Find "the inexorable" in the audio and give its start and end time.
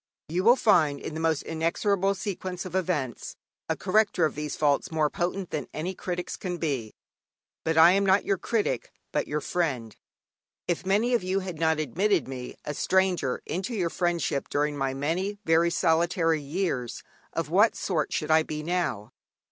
1.13-2.15